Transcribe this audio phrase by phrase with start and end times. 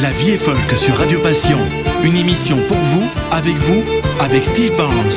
[0.00, 1.58] La vie est folk sur Radio Passion.
[2.04, 3.82] Une émission pour vous, avec vous,
[4.20, 5.10] avec Steve Barnes.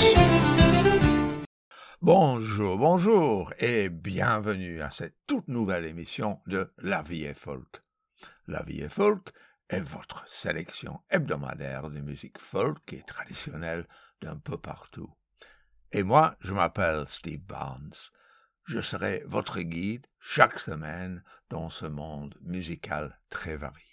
[2.02, 7.84] Bonjour, bonjour et bienvenue à cette toute nouvelle émission de La vie est folk.
[8.48, 9.30] La vie est folk
[9.70, 13.88] est votre sélection hebdomadaire de musique folk et traditionnelle
[14.20, 15.14] d'un peu partout.
[15.92, 17.94] Et moi, je m'appelle Steve Barnes.
[18.66, 23.91] Je serai votre guide chaque semaine dans ce monde musical très varié.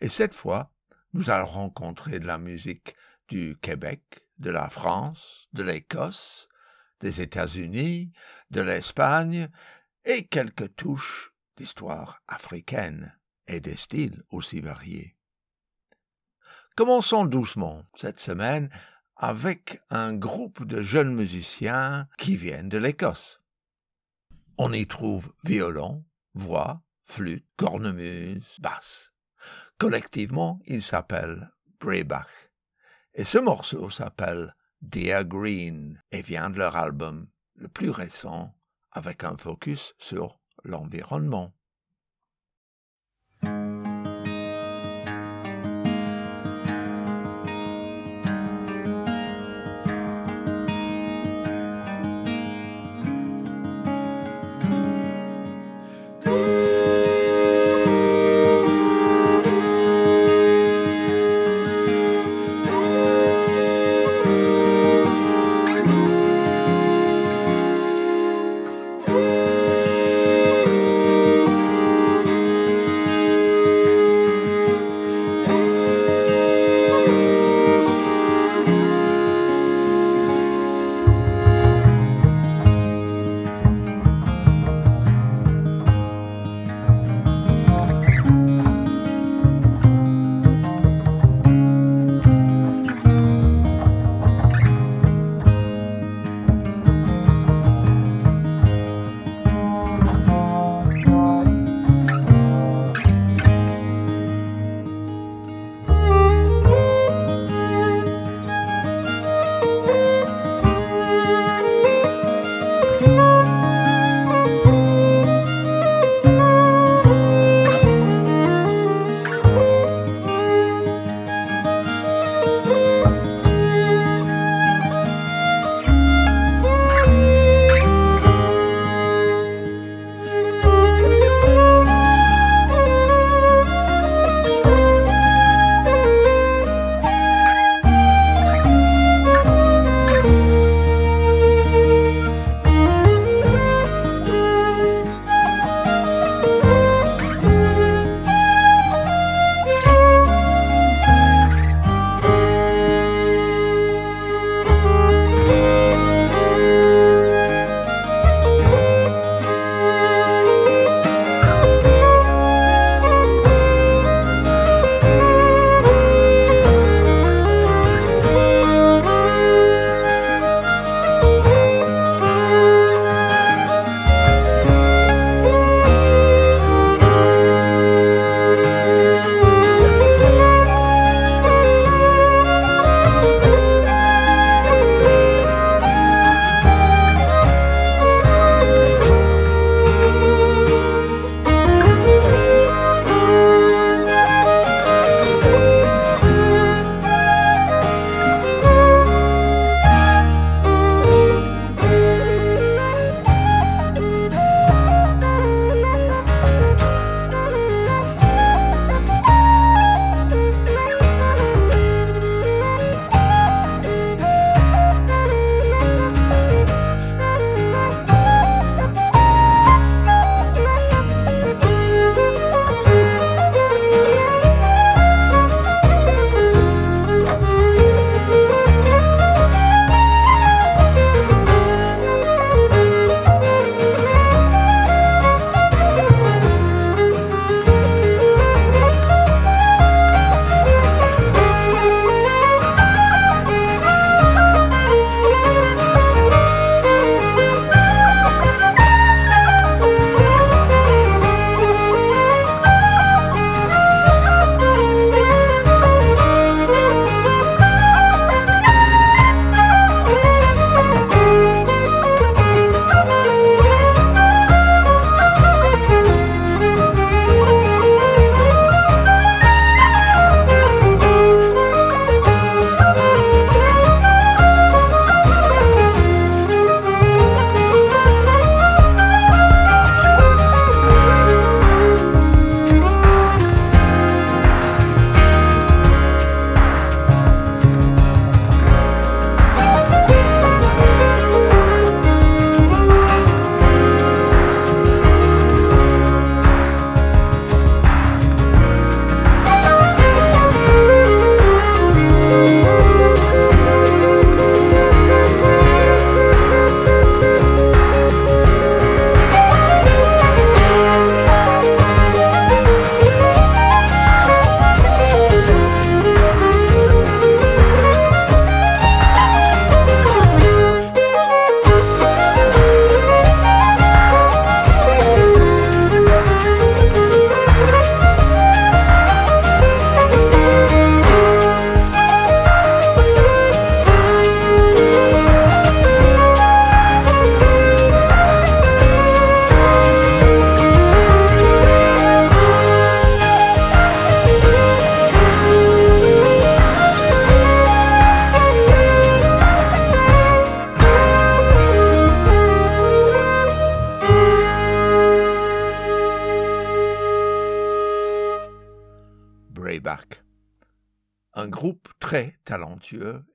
[0.00, 0.72] Et cette fois,
[1.12, 2.94] nous allons rencontrer de la musique
[3.28, 6.48] du Québec, de la France, de l'Écosse,
[7.00, 8.12] des États-Unis,
[8.50, 9.48] de l'Espagne
[10.04, 15.16] et quelques touches d'histoire africaine et des styles aussi variés.
[16.76, 18.70] Commençons doucement cette semaine
[19.16, 23.42] avec un groupe de jeunes musiciens qui viennent de l'Écosse.
[24.56, 29.09] On y trouve violon, voix, flûte, cornemuse, basse.
[29.80, 32.28] Collectivement, ils s'appellent Braybach.
[33.14, 38.54] Et ce morceau s'appelle Dear Green et vient de leur album le plus récent
[38.92, 41.54] avec un focus sur l'environnement.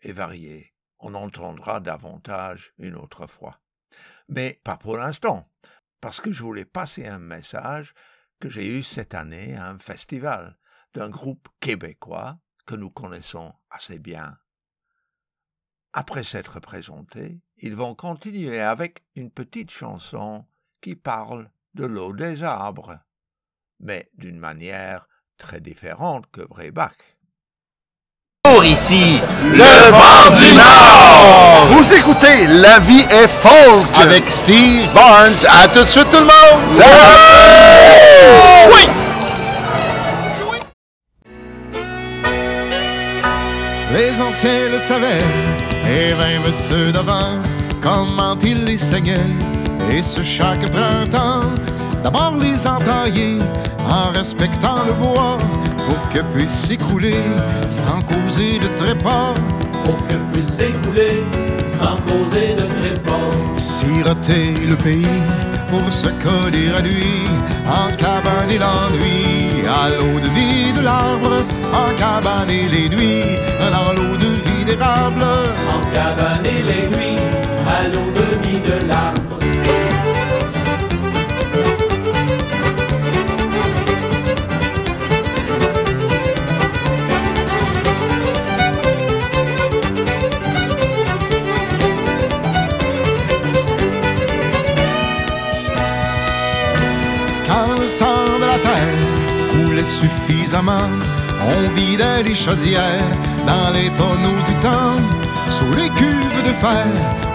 [0.01, 0.73] Et varié.
[0.99, 3.61] On entendra davantage une autre fois.
[4.27, 5.49] Mais pas pour l'instant,
[6.01, 7.93] parce que je voulais passer un message
[8.39, 10.57] que j'ai eu cette année à un festival
[10.93, 14.37] d'un groupe québécois que nous connaissons assez bien.
[15.93, 20.45] Après s'être présentés, ils vont continuer avec une petite chanson
[20.81, 22.99] qui parle de l'eau des arbres,
[23.79, 25.07] mais d'une manière
[25.37, 27.14] très différente que Brebac.
[28.45, 31.67] Pour ici, le vent du Nord!
[31.71, 35.33] Vous écoutez La vie est folk avec Steve Barnes.
[35.49, 36.61] À tout de suite tout le monde!
[38.71, 38.87] Oui!
[43.93, 45.25] Les anciens le savaient,
[45.91, 47.41] et même ceux d'avant,
[47.81, 49.33] comment ils les saignaient.
[49.91, 51.49] Et ce chaque printemps,
[52.05, 53.39] d'abord les entailler
[53.89, 55.37] en respectant le bois
[55.87, 57.23] pour que puisse s'écouler
[57.67, 59.33] sans causer de trépas.
[59.83, 61.23] pour que puisse s'écouler
[61.79, 63.31] sans causer de trépas.
[63.55, 65.19] Siroter le pays
[65.71, 67.25] pour se coller à lui,
[67.65, 71.37] en cabane et l'ennui, à l'eau de vie de l'arbre,
[71.73, 73.39] en cabane et les nuits,
[73.75, 75.25] dans l'eau de vie d'érable.
[75.75, 77.21] En cabane et les nuits,
[77.67, 79.24] à l'eau de vie de l'arbre.
[100.05, 100.89] Suffisamment,
[101.53, 103.11] on vidait les chaudières
[103.47, 104.97] dans les tonneaux du temps.
[105.49, 106.87] Sous les cuves de fer,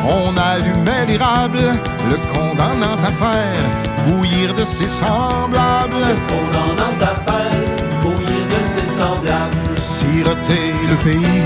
[0.04, 1.64] on allumait l'érable,
[2.10, 3.64] le condamnant à faire
[4.06, 6.08] bouillir de ses semblables.
[6.32, 7.60] Condamnant affaire,
[8.02, 9.76] bouillir de ses semblables.
[9.76, 11.42] Siroter le pays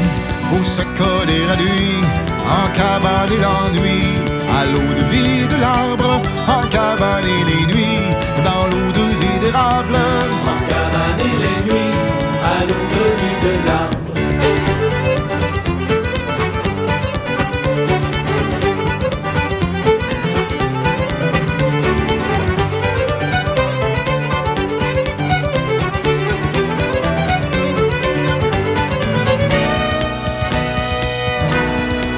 [0.51, 1.87] pour se coller à lui,
[2.59, 4.05] en cabane et l'ennui,
[4.59, 8.07] à l'eau de vie de l'arbre, en cabane et les nuits,
[8.49, 9.99] dans l'eau de vie d'érable.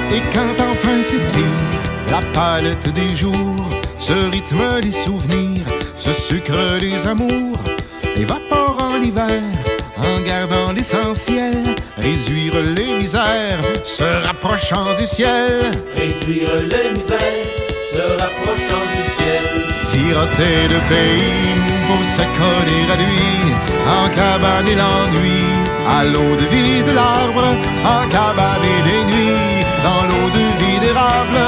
[0.09, 1.43] Et quand enfin s'étire
[2.09, 5.65] la palette des jours, se rythme les souvenirs,
[5.95, 7.59] se sucre les amours,
[8.15, 9.41] évaporant l'hiver,
[10.71, 11.53] l'essentiel,
[11.97, 15.71] réduire les misères, se rapprochant du ciel.
[15.95, 17.45] Réduire les misères,
[17.91, 19.71] se rapprochant du ciel.
[19.71, 21.55] Siroter le pays
[21.87, 23.53] pour se coller à lui,
[23.87, 25.43] en cabane et l'ennui,
[25.87, 27.45] à l'eau de vie de l'arbre,
[27.85, 31.39] en cabane et les nuits, dans l'eau de vie d'érable.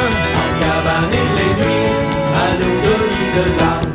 [0.41, 1.91] En cabane et les nuits,
[2.35, 3.88] à l'eau de vie de l'arbre.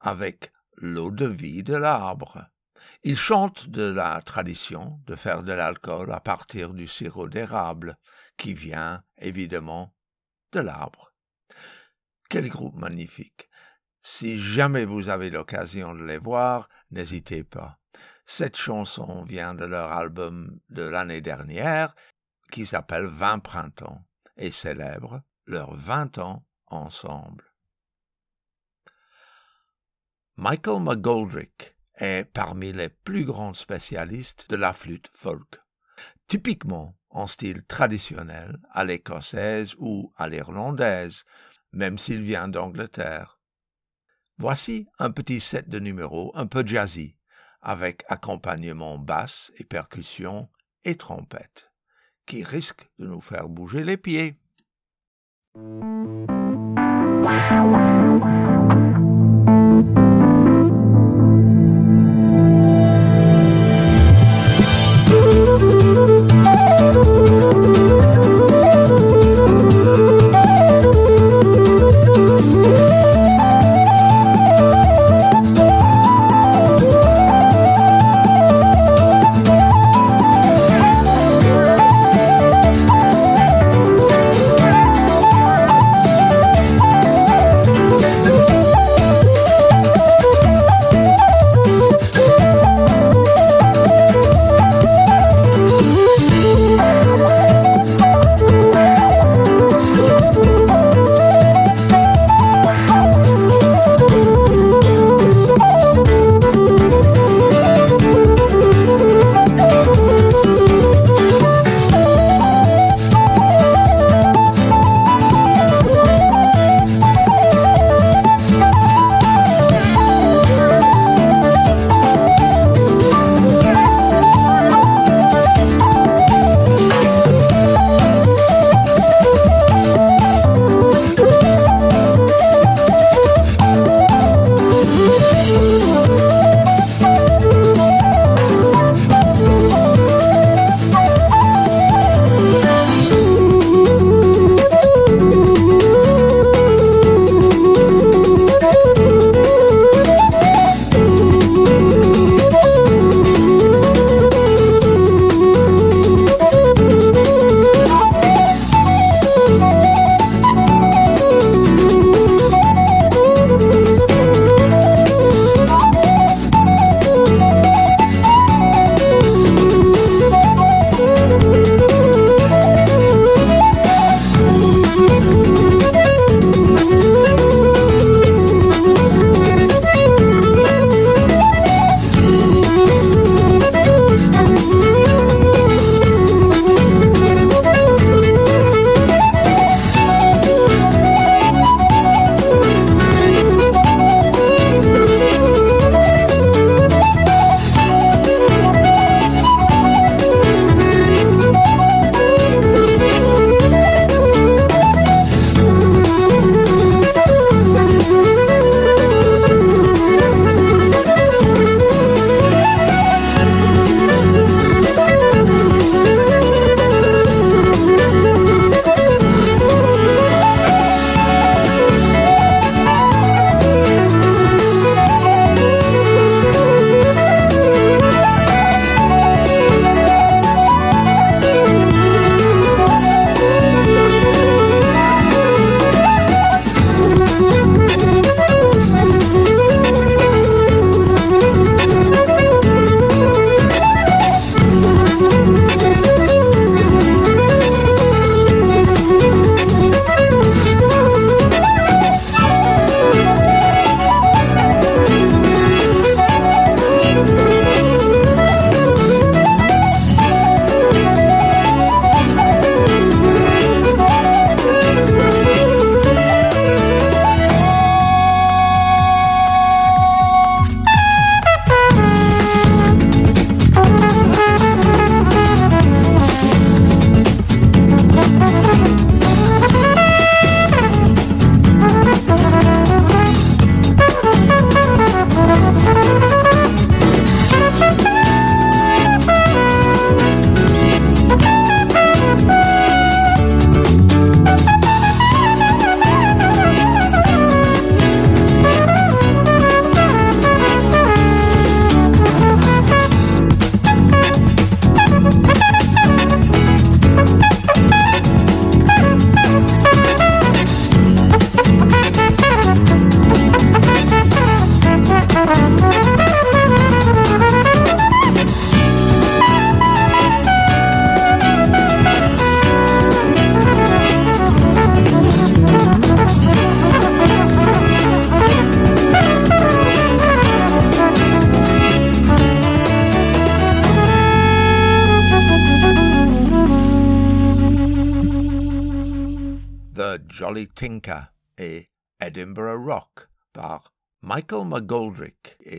[0.00, 2.48] Avec l'eau de vie de l'arbre.
[3.02, 7.96] Il chante de la tradition de faire de l'alcool à partir du sirop d'érable,
[8.36, 9.94] qui vient évidemment
[10.52, 11.12] de l'arbre.
[12.28, 13.48] Quel groupe magnifique.
[14.02, 17.78] Si jamais vous avez l'occasion de les voir, n'hésitez pas.
[18.26, 21.94] Cette chanson vient de leur album de l'année dernière,
[22.50, 24.04] qui s'appelle 20 printemps,
[24.36, 27.53] et célèbre leurs 20 ans ensemble.
[30.36, 35.60] Michael McGoldrick est parmi les plus grands spécialistes de la flûte folk,
[36.26, 41.22] typiquement en style traditionnel à l'écossaise ou à l'irlandaise,
[41.72, 43.38] même s'il vient d'Angleterre.
[44.36, 47.16] Voici un petit set de numéros un peu jazzy,
[47.62, 50.50] avec accompagnement basse et percussion
[50.84, 51.70] et trompette,
[52.26, 54.36] qui risque de nous faire bouger les pieds.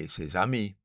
[0.08, 0.76] Ses amis.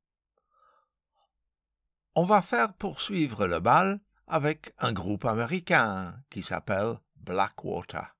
[2.14, 8.16] On va faire poursuivre le bal avec un groupe américain qui s'appelle Blackwater.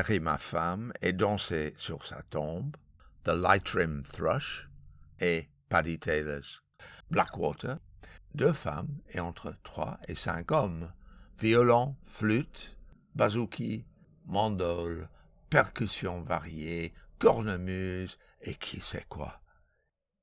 [0.00, 2.74] Enterré ma femme et dansé sur sa tombe,
[3.24, 4.66] The Lightrim Thrush
[5.20, 6.62] et Paddy Taylor's
[7.10, 7.76] Blackwater,
[8.34, 10.90] deux femmes et entre trois et cinq hommes,
[11.38, 12.78] violon, flûte,
[13.14, 13.84] bazooki,
[14.24, 15.10] mandole,
[15.50, 19.42] percussions variées, cornemuse et qui sait quoi.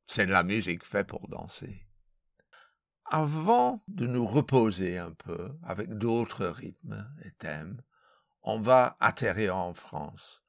[0.05, 1.85] C'est de la musique faite pour danser.
[3.05, 7.79] Avant de nous reposer un peu avec d'autres rythmes et thèmes,
[8.49, 10.41] on va atterrir en France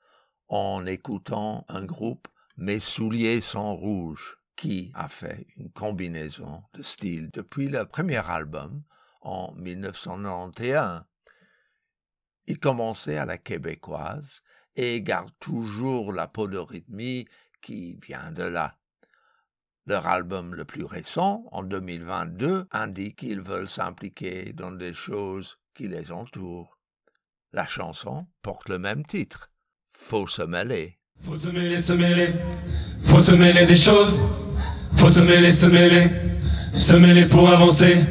[0.47, 7.29] en écoutant un groupe Mes souliers sont rouges qui a fait une combinaison de styles
[7.33, 8.85] depuis le premier album
[9.21, 11.03] en 1991.
[12.47, 14.43] Il commençait à la québécoise
[14.77, 17.27] et garde toujours la polyrythmie
[17.61, 18.79] qui vient de là.
[19.87, 25.89] Leur album le plus récent, en 2022, indique qu'ils veulent s'impliquer dans des choses qui
[25.89, 26.78] les entourent.
[27.55, 29.49] La chanson porte le même titre,
[29.91, 30.99] Faut se mêler.
[31.19, 32.35] Faut se mêler, se mêler,
[33.01, 34.21] faut se mêler des choses.
[34.93, 36.11] Faut se mêler, se mêler,
[36.73, 38.05] se mêler pour avancer.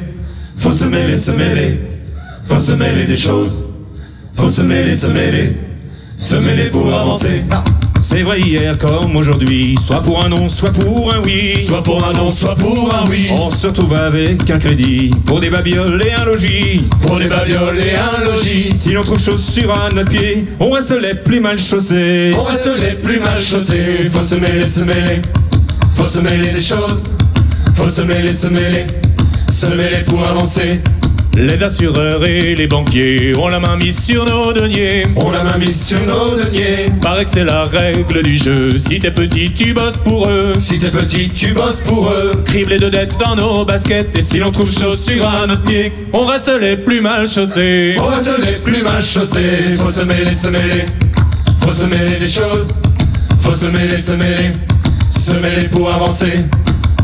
[0.56, 1.80] Faut se mêler, se mêler,
[2.42, 3.64] faut se mêler des choses.
[4.34, 5.56] Faut se mêler, se mêler,
[6.16, 7.44] se mêler pour avancer.
[8.10, 11.62] C'est vrai hier comme aujourd'hui, soit pour un non, soit pour un oui.
[11.62, 13.28] Soit pour un non, soit pour un oui.
[13.30, 16.88] On se retrouve avec un crédit pour des babioles et un logis.
[17.02, 18.74] Pour des babioles et un logis.
[18.74, 22.32] Si l'on trouve chaussures à notre pied, on reste les plus mal chaussés.
[22.34, 24.08] On reste les plus mal chaussés.
[24.10, 25.20] Faut se mêler, se mêler.
[25.94, 27.04] Faut se mêler des choses.
[27.74, 28.86] Faut se mêler, se mêler.
[29.52, 30.80] Se mêler pour avancer.
[31.40, 35.04] Les assureurs et les banquiers ont la main mise sur nos deniers.
[35.14, 36.90] On la main mise sur nos deniers.
[37.00, 38.76] Paraît que c'est la règle du jeu.
[38.76, 40.54] Si t'es petit, tu bosses pour eux.
[40.58, 42.32] Si t'es petit, tu bosses pour eux.
[42.44, 44.16] Criblés de dettes dans nos baskets.
[44.16, 47.94] Et si l'on trouve chaussures à notre pied, on reste les plus mal chaussés.
[48.00, 49.76] On reste les plus mal chaussés.
[49.76, 50.86] Faut se mêler, se mêler.
[51.60, 52.66] Faut se mêler des choses.
[53.40, 54.50] Faut se mêler, se mêler.
[55.08, 56.32] Se mêler pour avancer.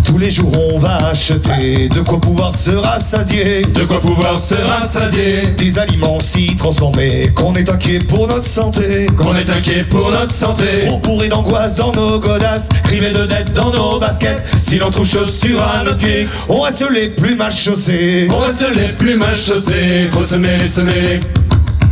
[0.04, 3.62] Tous les jours on va acheter de quoi pouvoir se rassasier.
[3.62, 5.48] De quoi pouvoir se rassasier.
[5.56, 9.06] Des aliments si transformés qu'on est inquiet pour notre santé.
[9.16, 10.64] Qu'on est inquiet pour notre santé.
[10.90, 14.44] On pourrit d'angoisse dans nos godasses, Rivés de dettes dans nos baskets.
[14.58, 16.26] Si l'on trouve chaussures à nos pieds.
[16.48, 18.28] on reste les plus mal chaussés.
[18.30, 20.08] On reste les plus mal chaussés.
[20.10, 21.20] Faut se mêler, se mêler.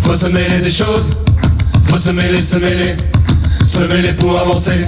[0.00, 1.16] Faut se mêler des choses.
[1.84, 2.96] Faut se mêler, se mêler.
[3.72, 4.86] Se mêler pour avancer.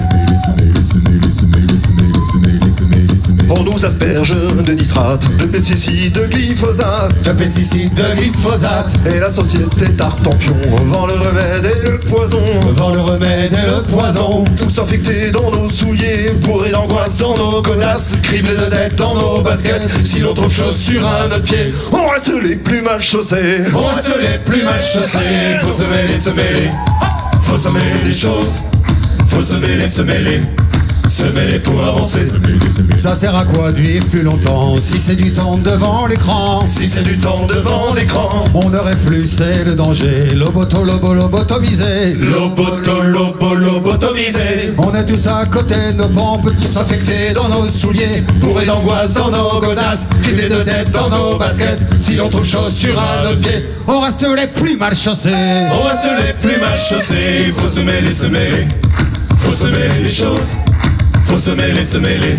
[3.48, 7.22] On nous asperge de nitrates, de pesticides, de glyphosate.
[7.22, 8.92] De pesticides, de glyphosate.
[9.06, 12.42] Et la société Tartampion vend le remède et le poison.
[12.76, 14.44] Vend le remède et le poison.
[14.58, 18.16] Tous infectés dans nos souliers, Bourrés d'angoisse dans nos godasses.
[18.22, 19.88] Criblés de dettes dans nos baskets.
[20.04, 21.72] Si l'on trouve chaussures à notre pied.
[21.90, 23.62] on reste les plus mal chaussés.
[23.74, 25.56] On reste les plus mal chaussés.
[25.62, 26.70] Faut se mêler, se mêler.
[27.44, 28.62] Faut se mêler des choses.
[29.28, 30.40] Faut se mêler, se mêler.
[31.14, 32.26] Se mêler pour avancer.
[32.96, 36.66] Ça sert à quoi de vivre plus longtemps si c'est du temps devant l'écran?
[36.66, 38.46] Si c'est du temps devant l'écran.
[38.52, 42.14] On aurait plus, c'est le danger, loboto, lobo, lobotomisé.
[42.14, 42.90] Loboto.
[44.76, 48.24] On est tous à côté de nos pompes, tous infectés dans nos souliers.
[48.40, 50.08] Bourrés d'angoisse dans nos godasses.
[50.20, 51.78] Criblés de dettes dans nos baskets.
[52.00, 53.64] Si l'on trouve chaussures à nos pieds.
[53.86, 55.30] On reste les plus mal chaussés.
[55.72, 57.52] On reste les plus mal chaussés.
[57.56, 58.66] Faut se mêler, se mêler.
[59.36, 60.56] Faut se mêler des choses.
[61.26, 62.36] Faut se mêler, se mêler.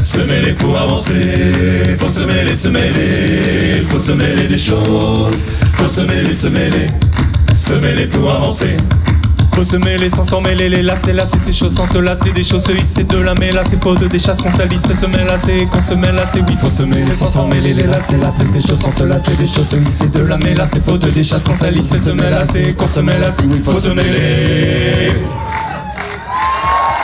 [0.00, 1.12] Se mêler pour avancer.
[1.98, 3.84] Faut se mêler, se mêler.
[3.88, 5.42] Faut se mêler des choses.
[5.74, 6.88] Faut se mêler, se mêler.
[7.54, 8.76] Se mêler pour avancer.
[9.54, 12.42] Faut se mêler sans s'en mêler, les lacets, lacets, c'est chaud sans se lasser, des
[12.42, 15.68] choses se hisser de la mêle, c'est faute des chasses qu'on salisse, se mêle lasser,
[15.70, 18.66] qu'on se mêle lasser, oui, faut se mêler sans s'en mêler, les lacets, lacets, c'est
[18.66, 21.42] chaud sans se lasser, des choses se hisser de la mêle, c'est faute des chasses
[21.42, 25.12] qu'on salisse, se mêle lasser, qu'on se mêle lasser, oui, faut se mêler.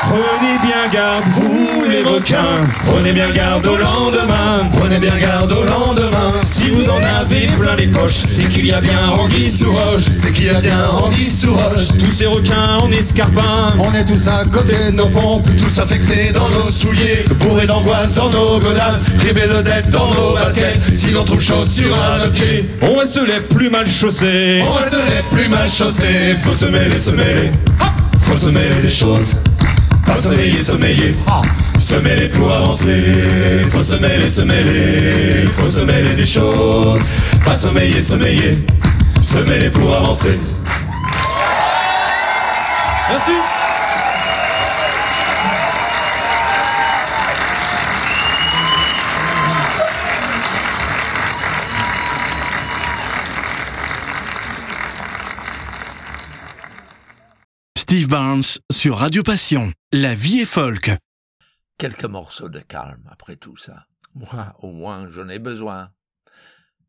[0.08, 2.62] Prenez bien garde, vous les requins.
[2.86, 4.66] Prenez bien garde au lendemain.
[4.72, 6.32] Prenez bien garde au lendemain.
[6.50, 10.04] Si vous en avez plein les poches, c'est qu'il y a bien Anguille sous roche.
[10.18, 11.88] C'est qu'il y a bien Anguille sous roche.
[11.98, 13.74] Tous ces requins en escarpin.
[13.78, 17.26] On est tous à côté de nos pompes, Tous infectés dans nos souliers.
[17.40, 19.02] Bourrés d'angoisse dans nos godasses.
[19.18, 20.80] Criblés de dettes dans nos baskets.
[20.94, 22.66] Si l'on trouve chaussures à nos pieds.
[22.80, 24.62] On reste les plus mal chaussés.
[24.66, 26.34] On reste les plus mal chaussés.
[26.42, 27.52] Faut se mêler, se mêler.
[28.22, 29.34] Faut se mêler des choses.
[30.08, 31.14] Pas sommeiller, sommeiller.
[31.78, 33.62] Se mêler pour avancer.
[33.70, 35.46] Faut se mêler, se mêler.
[35.58, 37.02] Faut se mêler des choses.
[37.44, 38.64] Pas sommeiller, sommeiller.
[39.20, 40.38] Se mêler pour avancer.
[43.10, 43.57] Merci.
[57.98, 59.72] Steve Barnes sur Radio Passion.
[59.92, 60.92] La vie est folk.
[61.78, 63.88] Quelques morceaux de calme après tout ça.
[64.14, 65.90] Moi, au moins, j'en ai besoin.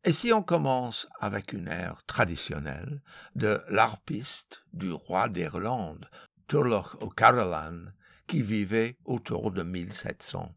[0.04, 3.02] Et si on commence avec une aire traditionnelle
[3.34, 6.08] de l'harpiste du roi d'Irlande,
[6.46, 7.86] Turlough O'Carolan,
[8.28, 10.54] qui vivait autour de 1700.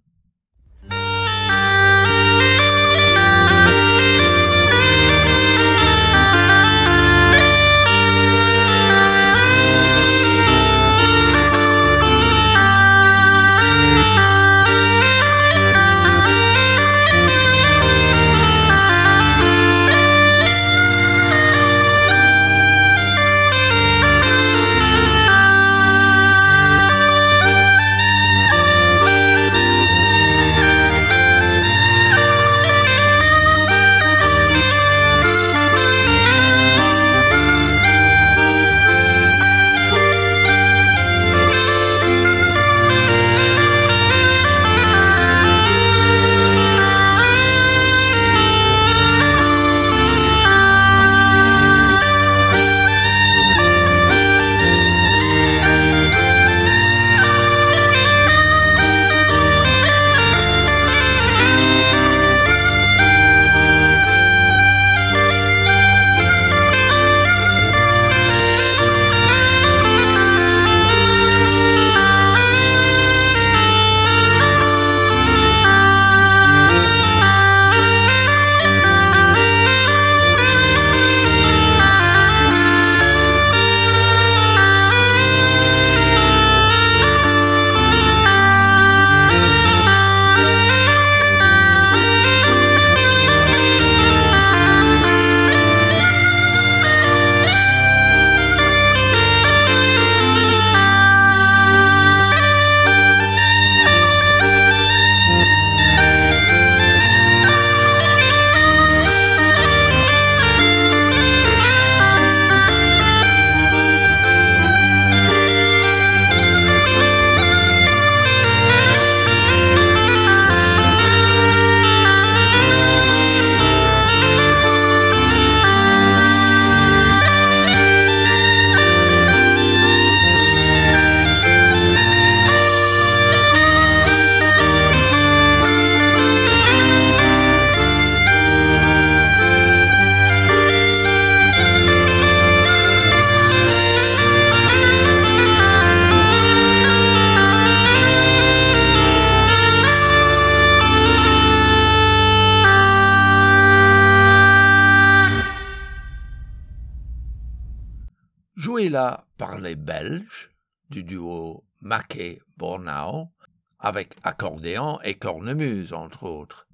[165.04, 166.68] Et cornemuse, entre autres.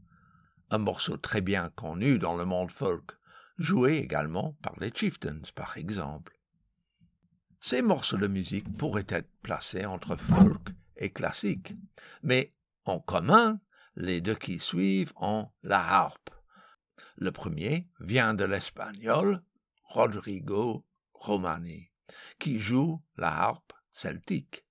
[0.70, 3.12] Un morceau très bien connu dans le monde folk,
[3.58, 6.40] joué également par les Chieftains, par exemple.
[7.60, 11.74] Ces morceaux de musique pourraient être placés entre folk et classique,
[12.24, 12.54] mais
[12.86, 13.60] en commun,
[13.96, 16.30] les deux qui suivent ont la harpe.
[17.18, 19.42] Le premier vient de l'espagnol
[19.84, 21.92] Rodrigo Romani,
[22.38, 24.66] qui joue la harpe celtique.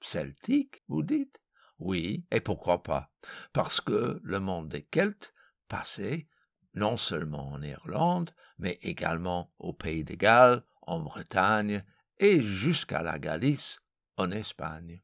[0.00, 1.40] Celtique, vous dites?
[1.78, 3.10] Oui, et pourquoi pas?
[3.52, 5.32] Parce que le monde des Celtes
[5.68, 6.28] passait
[6.74, 11.84] non seulement en Irlande, mais également au Pays de Galles, en Bretagne
[12.18, 13.80] et jusqu'à la Galice,
[14.16, 15.02] en Espagne.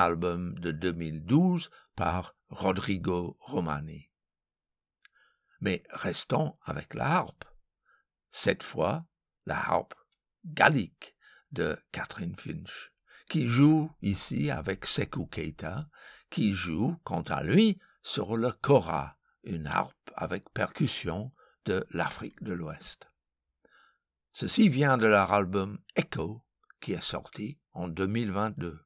[0.00, 4.10] Album de 2012 par Rodrigo Romani.
[5.60, 7.44] Mais restons avec la harpe.
[8.30, 9.04] Cette fois,
[9.46, 9.94] la harpe
[10.44, 11.14] gallique
[11.52, 12.92] de Catherine Finch,
[13.28, 15.88] qui joue ici avec Sekou Keita,
[16.30, 21.30] qui joue, quant à lui, sur le kora, une harpe avec percussion
[21.66, 23.10] de l'Afrique de l'Ouest.
[24.32, 26.44] Ceci vient de leur album Echo,
[26.80, 28.80] qui est sorti en 2022.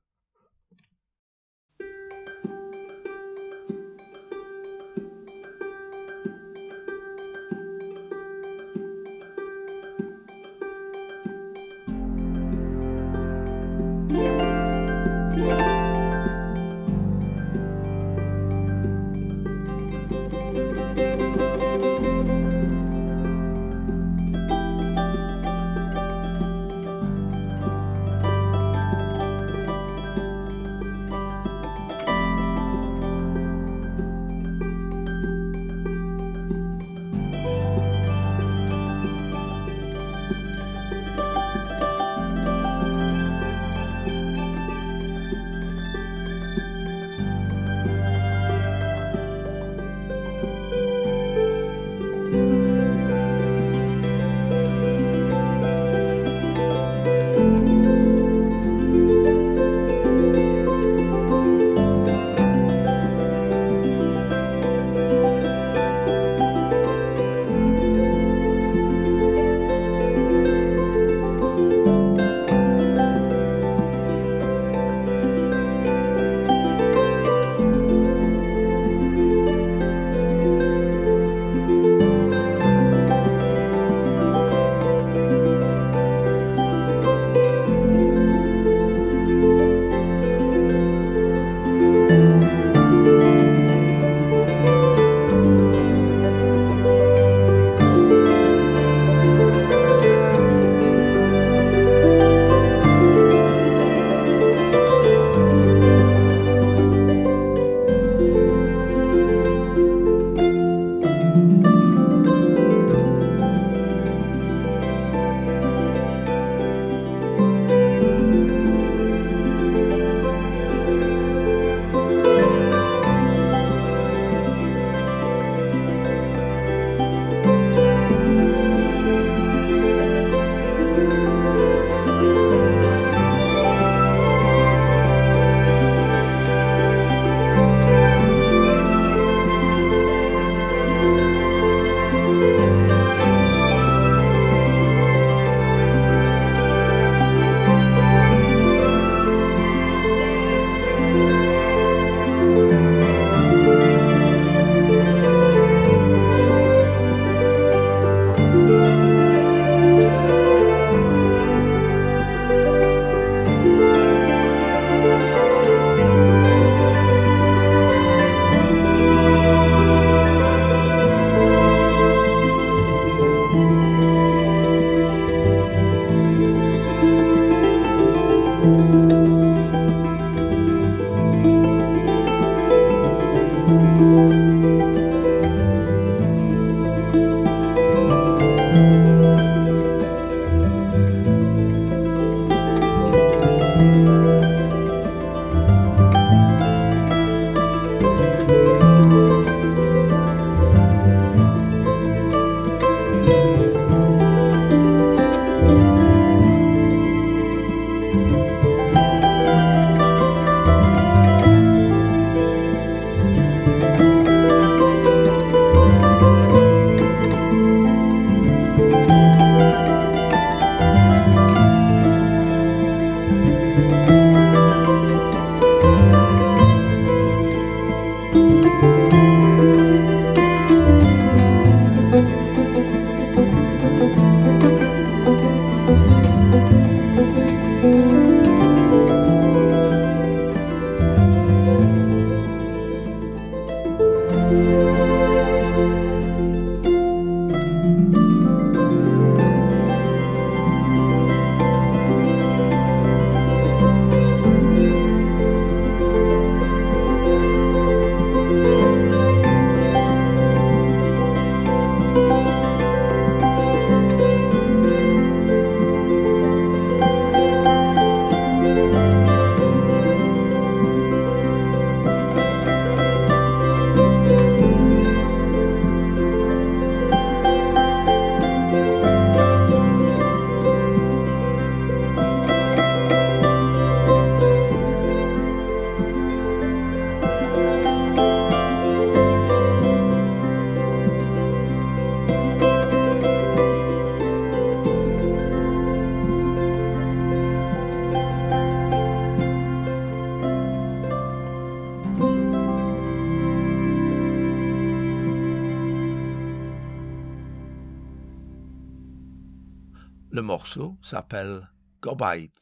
[311.02, 311.68] S'appelle
[312.00, 312.52] Gobait,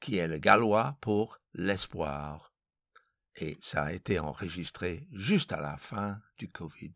[0.00, 2.52] qui est le gallois pour l'espoir,
[3.36, 6.94] et ça a été enregistré juste à la fin du Covid.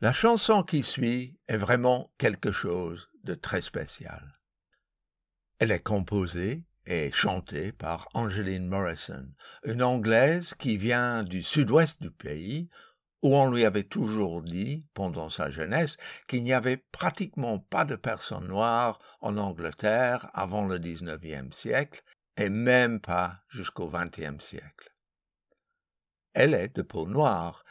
[0.00, 4.38] La chanson qui suit est vraiment quelque chose de très spécial.
[5.58, 9.28] Elle est composée et chantée par Angeline Morrison,
[9.64, 12.68] une Anglaise qui vient du sud-ouest du pays,
[13.22, 15.96] où on lui avait toujours dit, pendant sa jeunesse,
[16.28, 22.04] qu'il n'y avait pratiquement pas de personnes noires en Angleterre avant le XIXe siècle,
[22.36, 24.94] et même pas jusqu'au XXe siècle.
[26.34, 27.64] Elle est de peau noire,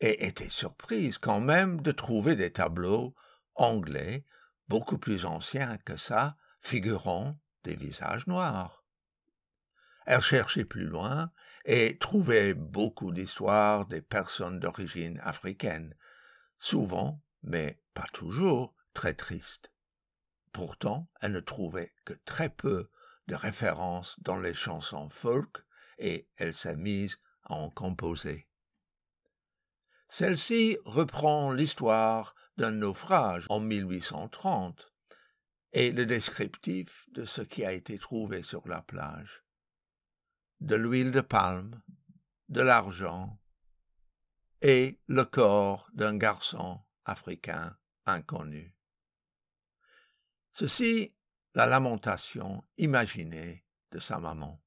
[0.00, 3.14] et était surprise quand même de trouver des tableaux
[3.54, 4.24] anglais
[4.68, 8.85] beaucoup plus anciens que ça, figurant des visages noirs.
[10.06, 11.32] Elle cherchait plus loin
[11.64, 15.96] et trouvait beaucoup d'histoires des personnes d'origine africaine,
[16.60, 19.72] souvent, mais pas toujours, très tristes.
[20.52, 22.88] Pourtant, elle ne trouvait que très peu
[23.26, 25.64] de références dans les chansons folk
[25.98, 28.48] et elle s'est mise à en composer.
[30.08, 34.92] Celle-ci reprend l'histoire d'un naufrage en 1830
[35.72, 39.45] et le descriptif de ce qui a été trouvé sur la plage.
[40.60, 41.82] De l'huile de palme,
[42.48, 43.38] de l'argent
[44.62, 47.76] et le corps d'un garçon africain
[48.06, 48.74] inconnu.
[50.52, 51.14] Ceci,
[51.54, 54.62] la lamentation imaginée de sa maman.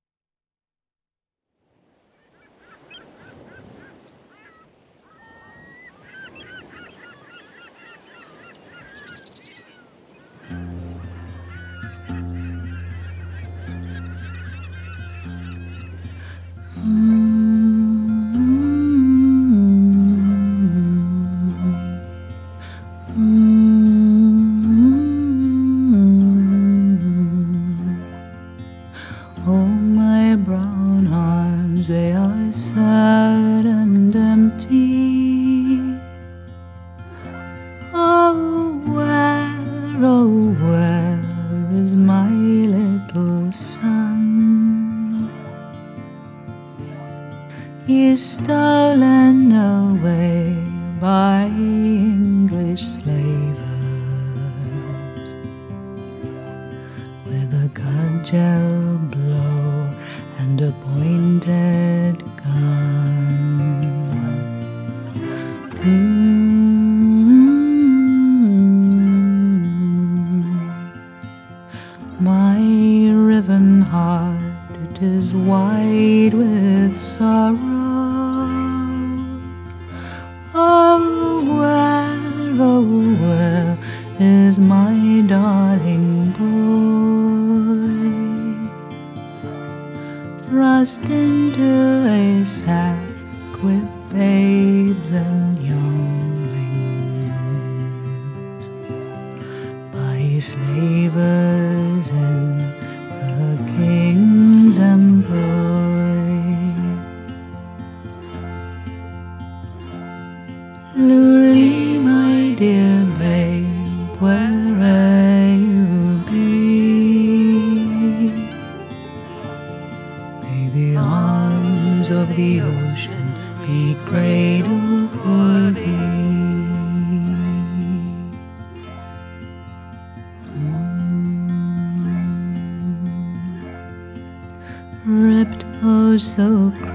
[48.19, 48.58] Stop.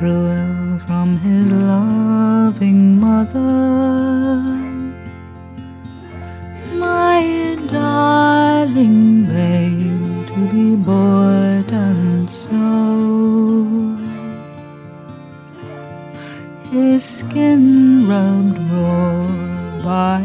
[0.05, 3.55] cruel from his loving mother.
[6.87, 12.67] My darling babe, to be born and so.
[16.71, 19.25] His skin rubbed raw
[19.83, 20.21] by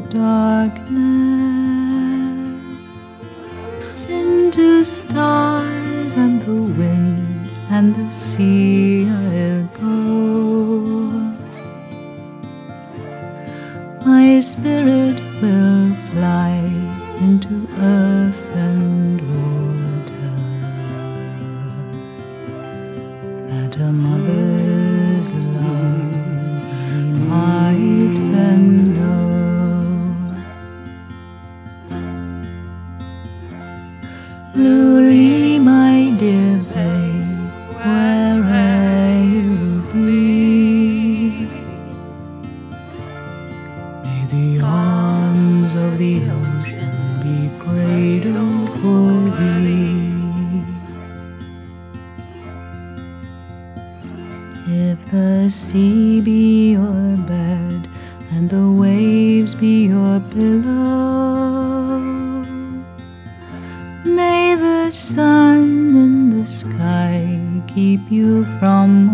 [0.00, 0.88] darkness
[4.08, 9.88] into stars and the wind and the sea I'll go.
[14.06, 15.07] My spirit.
[55.68, 57.86] Sea be your bed
[58.32, 61.98] and the waves be your pillow,
[64.02, 69.08] may the sun in the sky keep you from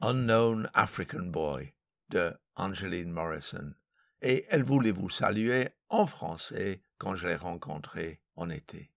[0.00, 1.74] Unknown African Boy
[2.10, 3.74] de Angeline Morrison.
[4.22, 8.92] Et elle voulait vous saluer en français quand je l'ai rencontrée en été.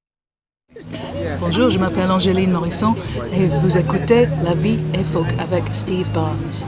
[1.39, 2.95] Bonjour, je m'appelle Angéline Morisson
[3.33, 6.67] et vous écoutez La vie est folk avec Steve Barnes.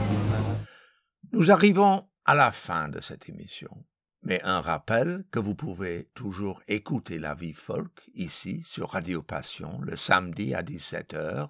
[1.30, 3.84] Nous arrivons à la fin de cette émission,
[4.22, 9.80] mais un rappel que vous pouvez toujours écouter La vie folk ici sur Radio Passion
[9.80, 11.48] le samedi à 17h,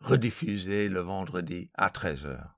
[0.00, 2.50] rediffusé le vendredi à 13h.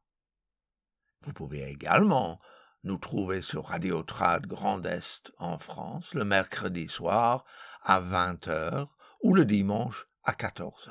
[1.20, 2.40] Vous pouvez également
[2.82, 7.45] nous trouver sur Radio Trad Grand Est en France le mercredi soir
[7.82, 8.88] à 20h
[9.22, 10.90] ou le dimanche à 14h.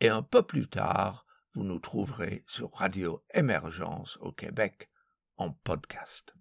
[0.00, 4.90] Et un peu plus tard, vous nous trouverez sur Radio Émergence au Québec
[5.38, 6.34] en podcast.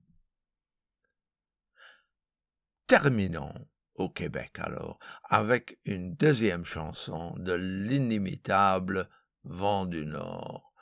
[2.88, 3.54] Terminons
[3.96, 9.10] au Québec alors avec une deuxième chanson de l'inimitable
[9.44, 10.74] Vent du Nord,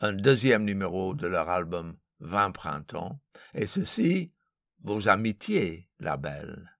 [0.00, 3.20] un deuxième numéro de leur album 20 printemps,
[3.54, 4.32] et ceci,
[4.80, 6.76] vos amitiés, la belle.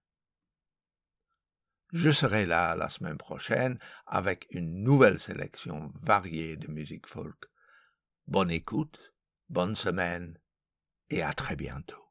[1.93, 7.45] Je serai là la semaine prochaine avec une nouvelle sélection variée de musique folk.
[8.27, 9.13] Bonne écoute,
[9.49, 10.40] bonne semaine
[11.11, 12.10] et à très bientôt.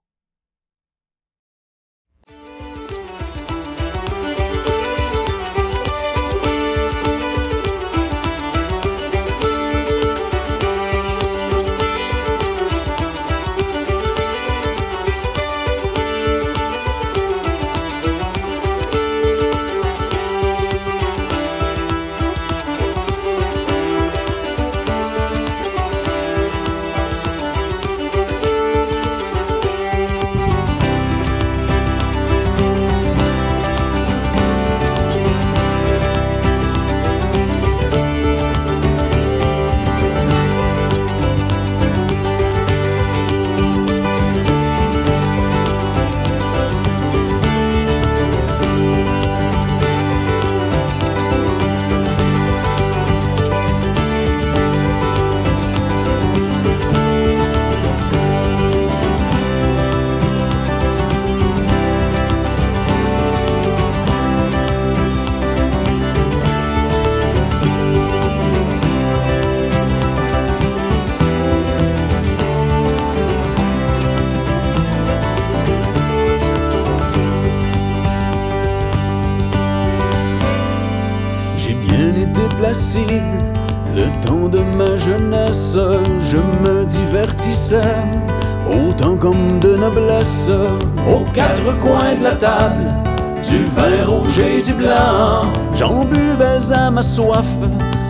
[93.50, 95.42] Du vin rouge et du blanc,
[95.74, 97.46] j'en buvais à ma soif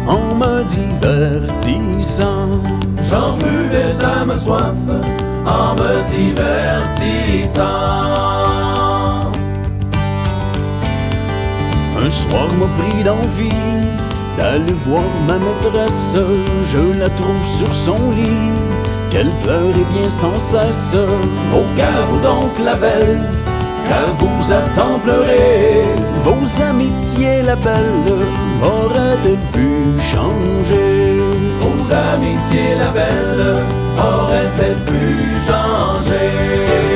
[0.06, 2.50] en me divertissant.
[3.10, 4.74] J'en buvais à ma soif
[5.46, 7.62] en me divertissant.
[12.02, 13.86] Un soir m'a pris d'envie
[14.36, 16.14] d'aller voir ma maîtresse.
[16.64, 18.52] Je la trouve sur son lit,
[19.10, 20.94] qu'elle pleure et bien sans cesse.
[21.54, 21.64] Au
[22.08, 23.20] vous donc la belle,
[23.90, 25.82] car vous attend pleurer.
[26.24, 28.12] Vos amitiés, la belle,
[28.62, 29.68] auraient-elles pu
[30.12, 31.18] changer?
[31.60, 31.82] Vos
[32.12, 33.56] amitiés, la belle,
[33.98, 35.02] auraient-elles pu
[35.48, 36.89] changer?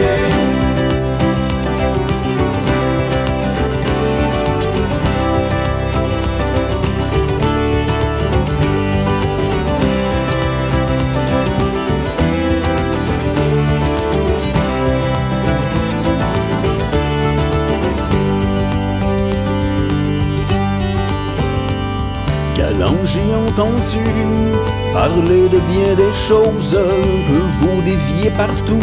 [23.04, 24.04] J'ai entendu
[24.92, 26.76] parler de bien des choses?
[27.28, 28.78] Que vous déviez partout,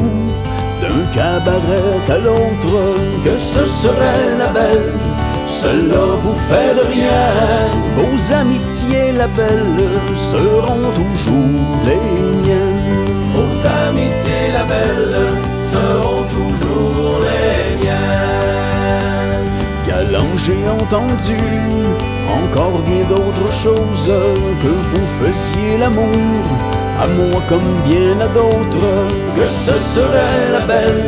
[0.81, 4.93] d'un cabaret à l'autre, que ce serait la belle.
[5.45, 7.67] Cela vous fait de rien,
[7.97, 13.05] vos amitiés, la belle, seront toujours les miennes.
[13.33, 15.17] Vos amitiés, la belle,
[15.71, 18.10] seront toujours les miennes.
[20.21, 21.37] Galant, j'ai entendu
[22.27, 24.11] encore bien d'autres choses
[24.61, 26.05] que vous faisiez l'amour
[26.99, 31.03] à moi comme bien à d'autres que ce serait la belle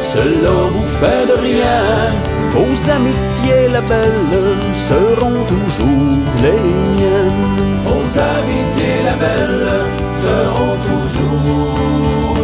[0.00, 2.10] cela vous fait de rien.
[2.52, 6.60] Vos amitiés la belle seront toujours les
[6.98, 7.78] miennes.
[7.84, 9.84] Vos amitiés la belle
[10.24, 12.34] seront toujours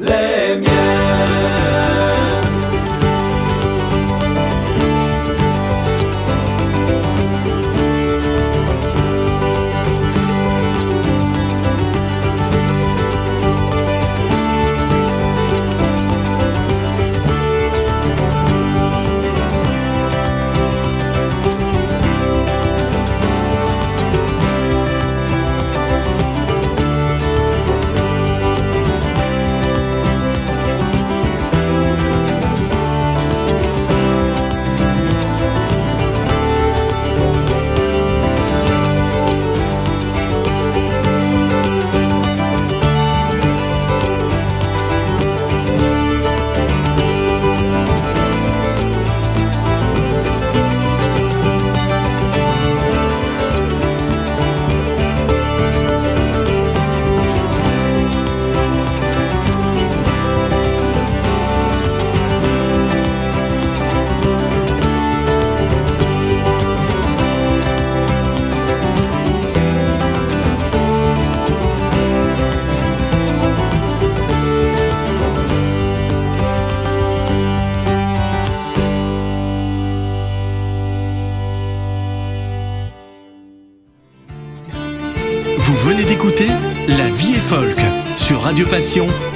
[0.00, 1.91] les miennes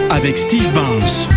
[0.09, 1.36] Avec Steve Barnes.